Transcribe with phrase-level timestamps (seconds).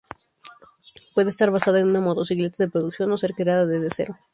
[1.13, 4.17] Puede estar basada en una motocicleta de producción o ser creada desde cero.